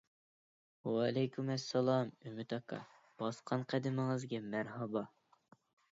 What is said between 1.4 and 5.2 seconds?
ئەسسالام ئۈمىد ئاكا، باسقان قەدىمىڭىزگە مەرھابا!